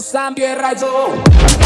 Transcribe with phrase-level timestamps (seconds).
[0.00, 1.57] sangue ragione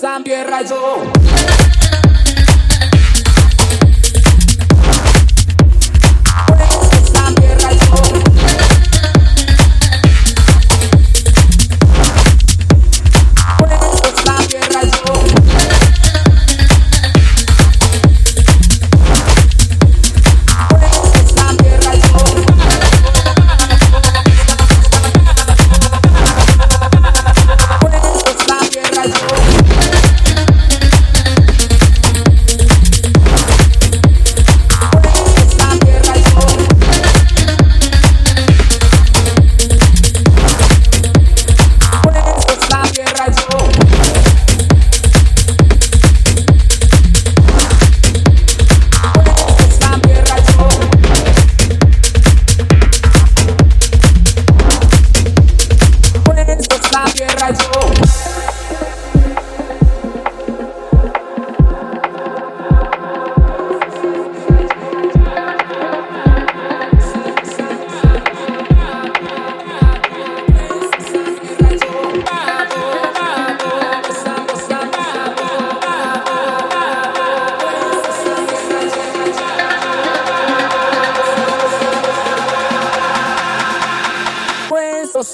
[0.00, 1.37] Sam tierra.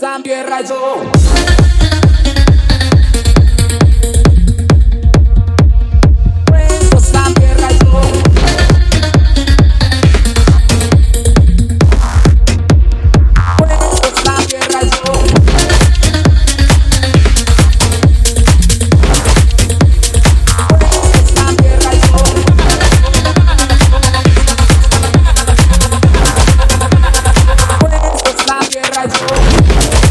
[0.05, 1.64] sam tierra y
[29.67, 30.04] Thank